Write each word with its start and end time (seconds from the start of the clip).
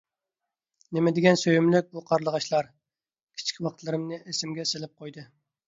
نېمىدېگەن 0.97 1.37
سۆيۈملۈك 1.41 1.91
بۇ 1.91 2.03
قارلىغاچلار! 2.09 2.71
كىچىك 3.43 3.63
ۋاقىتلىرىمنى 3.69 4.23
ئېسىمگە 4.25 4.69
سېلىپ 4.75 5.01
قويدى. 5.03 5.31